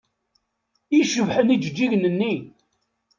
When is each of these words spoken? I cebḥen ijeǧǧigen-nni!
I 0.99 0.99
cebḥen 1.11 1.53
ijeǧǧigen-nni! 1.55 2.33